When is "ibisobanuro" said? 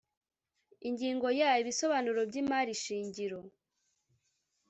1.61-2.21